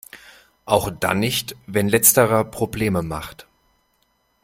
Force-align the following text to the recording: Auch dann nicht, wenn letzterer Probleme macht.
Auch 0.65 0.89
dann 0.89 1.19
nicht, 1.19 1.55
wenn 1.67 1.87
letzterer 1.87 2.43
Probleme 2.43 3.03
macht. 3.03 3.45